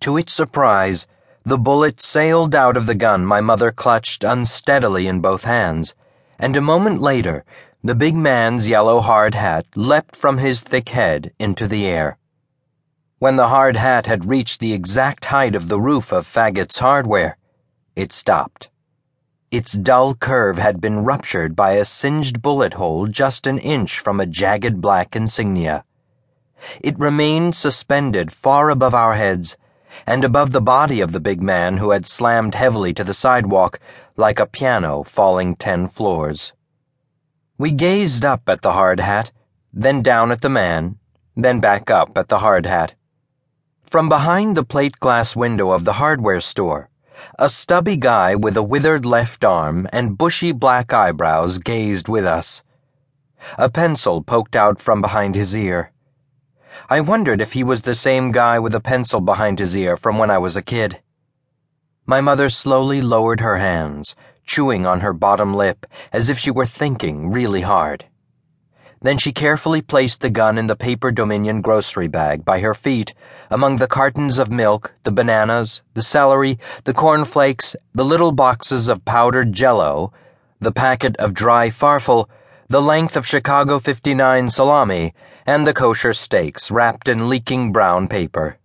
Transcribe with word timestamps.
To 0.00 0.16
its 0.16 0.32
surprise, 0.32 1.06
the 1.44 1.58
bullet 1.58 2.00
sailed 2.00 2.54
out 2.54 2.76
of 2.76 2.86
the 2.86 2.94
gun 2.94 3.24
my 3.24 3.40
mother 3.40 3.70
clutched 3.70 4.22
unsteadily 4.22 5.06
in 5.06 5.20
both 5.20 5.44
hands, 5.44 5.94
and 6.38 6.56
a 6.56 6.60
moment 6.60 7.00
later, 7.00 7.44
the 7.82 7.94
big 7.94 8.14
man's 8.14 8.68
yellow 8.68 9.00
hard 9.00 9.34
hat 9.34 9.66
leapt 9.74 10.14
from 10.14 10.38
his 10.38 10.60
thick 10.60 10.90
head 10.90 11.32
into 11.38 11.66
the 11.66 11.86
air. 11.86 12.18
When 13.18 13.36
the 13.36 13.48
hard 13.48 13.76
hat 13.76 14.06
had 14.06 14.28
reached 14.28 14.60
the 14.60 14.72
exact 14.72 15.26
height 15.26 15.54
of 15.54 15.68
the 15.68 15.80
roof 15.80 16.12
of 16.12 16.26
Faggott's 16.26 16.78
hardware, 16.78 17.36
it 17.96 18.12
stopped. 18.12 18.68
Its 19.50 19.72
dull 19.72 20.14
curve 20.14 20.58
had 20.58 20.80
been 20.80 21.04
ruptured 21.04 21.56
by 21.56 21.72
a 21.72 21.84
singed 21.84 22.42
bullet 22.42 22.74
hole 22.74 23.06
just 23.06 23.46
an 23.46 23.58
inch 23.58 23.98
from 23.98 24.20
a 24.20 24.26
jagged 24.26 24.80
black 24.80 25.16
insignia. 25.16 25.84
It 26.80 26.98
remained 26.98 27.56
suspended 27.56 28.30
far 28.30 28.70
above 28.70 28.94
our 28.94 29.14
heads 29.14 29.56
and 30.06 30.24
above 30.24 30.52
the 30.52 30.60
body 30.60 31.00
of 31.00 31.12
the 31.12 31.20
big 31.20 31.42
man 31.42 31.78
who 31.78 31.90
had 31.90 32.06
slammed 32.06 32.54
heavily 32.54 32.92
to 32.94 33.04
the 33.04 33.14
sidewalk 33.14 33.78
like 34.16 34.38
a 34.38 34.46
piano 34.46 35.02
falling 35.02 35.56
ten 35.56 35.88
floors. 35.88 36.52
We 37.56 37.72
gazed 37.72 38.24
up 38.24 38.48
at 38.48 38.62
the 38.62 38.72
hard 38.72 39.00
hat, 39.00 39.32
then 39.72 40.02
down 40.02 40.30
at 40.30 40.42
the 40.42 40.48
man, 40.48 40.98
then 41.36 41.60
back 41.60 41.90
up 41.90 42.16
at 42.16 42.28
the 42.28 42.38
hard 42.38 42.66
hat. 42.66 42.94
From 43.82 44.08
behind 44.08 44.56
the 44.56 44.64
plate 44.64 44.96
glass 45.00 45.34
window 45.34 45.70
of 45.70 45.84
the 45.84 45.94
hardware 45.94 46.40
store, 46.40 46.90
a 47.38 47.48
stubby 47.48 47.96
guy 47.96 48.34
with 48.34 48.56
a 48.56 48.62
withered 48.62 49.04
left 49.04 49.44
arm 49.44 49.88
and 49.92 50.18
bushy 50.18 50.52
black 50.52 50.92
eyebrows 50.92 51.58
gazed 51.58 52.08
with 52.08 52.24
us. 52.24 52.62
A 53.56 53.70
pencil 53.70 54.22
poked 54.22 54.56
out 54.56 54.80
from 54.80 55.00
behind 55.00 55.34
his 55.34 55.56
ear. 55.56 55.92
I 56.90 57.00
wondered 57.00 57.40
if 57.40 57.52
he 57.52 57.64
was 57.64 57.82
the 57.82 57.94
same 57.94 58.32
guy 58.32 58.58
with 58.58 58.74
a 58.74 58.80
pencil 58.80 59.20
behind 59.20 59.58
his 59.58 59.76
ear 59.76 59.96
from 59.96 60.18
when 60.18 60.30
I 60.30 60.38
was 60.38 60.56
a 60.56 60.62
kid. 60.62 61.00
My 62.06 62.20
mother 62.20 62.48
slowly 62.48 63.02
lowered 63.02 63.40
her 63.40 63.58
hands, 63.58 64.16
chewing 64.44 64.86
on 64.86 65.00
her 65.00 65.12
bottom 65.12 65.52
lip 65.52 65.86
as 66.12 66.28
if 66.28 66.38
she 66.38 66.50
were 66.50 66.66
thinking 66.66 67.30
really 67.30 67.60
hard. 67.60 68.06
Then 69.00 69.16
she 69.18 69.30
carefully 69.30 69.80
placed 69.80 70.22
the 70.22 70.30
gun 70.30 70.58
in 70.58 70.66
the 70.66 70.74
paper 70.74 71.12
Dominion 71.12 71.60
grocery 71.60 72.08
bag 72.08 72.44
by 72.44 72.60
her 72.60 72.74
feet, 72.74 73.14
among 73.48 73.76
the 73.76 73.86
cartons 73.86 74.38
of 74.38 74.50
milk, 74.50 74.94
the 75.04 75.12
bananas, 75.12 75.82
the 75.94 76.02
celery, 76.02 76.58
the 76.84 76.94
cornflakes, 76.94 77.76
the 77.94 78.04
little 78.04 78.32
boxes 78.32 78.88
of 78.88 79.04
powdered 79.04 79.52
jello, 79.52 80.12
the 80.60 80.72
packet 80.72 81.14
of 81.18 81.32
dry 81.32 81.70
farfel, 81.70 82.28
the 82.70 82.82
length 82.82 83.16
of 83.16 83.26
Chicago 83.26 83.78
59 83.78 84.50
salami, 84.50 85.14
and 85.46 85.66
the 85.66 85.72
kosher 85.72 86.12
steaks 86.12 86.70
wrapped 86.70 87.08
in 87.08 87.26
leaking 87.26 87.72
brown 87.72 88.06
paper. 88.06 88.58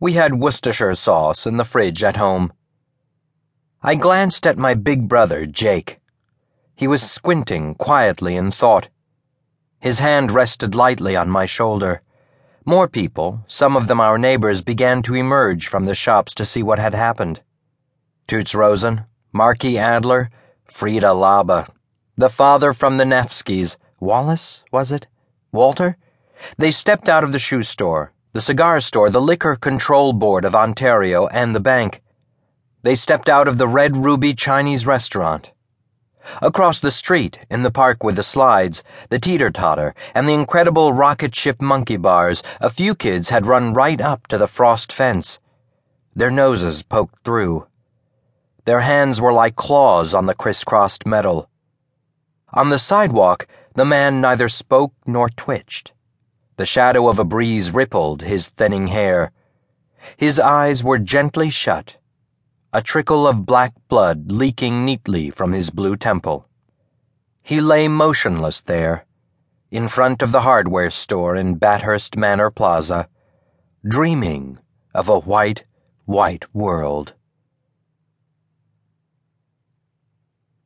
We 0.00 0.14
had 0.14 0.40
Worcestershire 0.40 0.94
sauce 0.94 1.46
in 1.46 1.58
the 1.58 1.64
fridge 1.64 2.02
at 2.02 2.16
home. 2.16 2.50
I 3.82 3.94
glanced 3.94 4.46
at 4.46 4.56
my 4.56 4.72
big 4.72 5.06
brother, 5.06 5.44
Jake. 5.44 6.00
He 6.74 6.88
was 6.88 7.02
squinting 7.02 7.74
quietly 7.74 8.36
in 8.36 8.52
thought. 8.52 8.88
His 9.80 9.98
hand 9.98 10.32
rested 10.32 10.74
lightly 10.74 11.14
on 11.14 11.28
my 11.28 11.44
shoulder. 11.44 12.00
More 12.64 12.88
people, 12.88 13.44
some 13.46 13.76
of 13.76 13.86
them 13.86 14.00
our 14.00 14.16
neighbors, 14.16 14.62
began 14.62 15.02
to 15.02 15.14
emerge 15.14 15.66
from 15.66 15.84
the 15.84 15.94
shops 15.94 16.32
to 16.36 16.46
see 16.46 16.62
what 16.62 16.78
had 16.78 16.94
happened. 16.94 17.42
Toots 18.26 18.54
Rosen, 18.54 19.04
Marky 19.30 19.76
Adler, 19.76 20.30
Frida 20.64 21.08
Laba, 21.08 21.68
the 22.16 22.30
father 22.30 22.72
from 22.72 22.96
the 22.96 23.04
Nevskys, 23.04 23.76
Wallace, 24.00 24.64
was 24.72 24.90
it? 24.90 25.06
Walter? 25.52 25.98
They 26.56 26.70
stepped 26.70 27.08
out 27.10 27.24
of 27.24 27.32
the 27.32 27.38
shoe 27.38 27.62
store, 27.62 28.12
the 28.32 28.40
cigar 28.40 28.80
store, 28.80 29.10
the 29.10 29.20
Liquor 29.20 29.54
Control 29.54 30.14
Board 30.14 30.46
of 30.46 30.54
Ontario, 30.54 31.26
and 31.26 31.54
the 31.54 31.60
bank. 31.60 32.02
They 32.82 32.94
stepped 32.94 33.28
out 33.28 33.48
of 33.48 33.58
the 33.58 33.68
Red 33.68 33.98
Ruby 33.98 34.32
Chinese 34.32 34.86
restaurant. 34.86 35.52
Across 36.40 36.80
the 36.80 36.90
street, 36.90 37.38
in 37.50 37.62
the 37.62 37.70
park 37.70 38.02
with 38.02 38.16
the 38.16 38.22
slides, 38.22 38.82
the 39.10 39.18
teeter 39.18 39.50
totter, 39.50 39.94
and 40.14 40.26
the 40.26 40.34
incredible 40.34 40.92
rocket 40.94 41.34
ship 41.34 41.60
monkey 41.60 41.98
bars, 41.98 42.42
a 42.60 42.70
few 42.70 42.94
kids 42.94 43.28
had 43.28 43.46
run 43.46 43.74
right 43.74 44.00
up 44.00 44.26
to 44.28 44.38
the 44.38 44.48
frost 44.48 44.90
fence. 44.90 45.38
Their 46.14 46.30
noses 46.30 46.82
poked 46.82 47.24
through. 47.24 47.66
Their 48.64 48.80
hands 48.80 49.20
were 49.20 49.32
like 49.32 49.54
claws 49.54 50.14
on 50.14 50.26
the 50.26 50.34
crisscrossed 50.34 51.06
metal. 51.06 51.48
On 52.56 52.70
the 52.70 52.78
sidewalk, 52.78 53.46
the 53.74 53.84
man 53.84 54.20
neither 54.20 54.48
spoke 54.48 54.94
nor 55.06 55.28
twitched. 55.28 55.92
The 56.56 56.66
shadow 56.66 57.06
of 57.08 57.18
a 57.18 57.24
breeze 57.24 57.70
rippled 57.70 58.22
his 58.22 58.48
thinning 58.48 58.88
hair. 58.88 59.30
His 60.16 60.40
eyes 60.40 60.82
were 60.82 60.98
gently 60.98 61.50
shut 61.50 61.96
a 62.72 62.82
trickle 62.82 63.26
of 63.26 63.46
black 63.46 63.72
blood 63.88 64.30
leaking 64.30 64.84
neatly 64.84 65.30
from 65.30 65.54
his 65.54 65.70
blue 65.70 65.96
temple. 65.96 66.46
He 67.42 67.58
lay 67.58 67.88
motionless 67.88 68.60
there, 68.60 69.06
in 69.70 69.88
front 69.88 70.20
of 70.20 70.30
the 70.30 70.42
hardware 70.42 70.90
store 70.90 71.36
in 71.36 71.54
Bathurst 71.54 72.18
Manor 72.18 72.50
Plaza, 72.50 73.08
dreaming 73.88 74.58
of 74.92 75.08
a 75.08 75.20
white, 75.20 75.64
white 76.04 76.54
world. 76.54 77.14